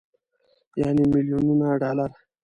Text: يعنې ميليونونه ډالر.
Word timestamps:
يعنې 0.81 1.03
ميليونونه 1.11 1.67
ډالر. 1.81 2.09